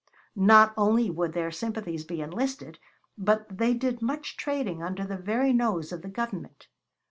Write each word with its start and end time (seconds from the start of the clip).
Not 0.35 0.73
only 0.77 1.11
would 1.11 1.33
their 1.33 1.51
sympathies 1.51 2.03
be 2.05 2.21
enlisted, 2.21 2.79
but 3.19 3.47
they 3.55 3.75
did 3.75 4.01
much 4.01 4.35
trading 4.35 4.81
under 4.81 5.05
the 5.05 5.15
very 5.15 5.53
nose 5.53 5.91
of 5.91 6.01
the 6.01 6.09
government. 6.09 6.65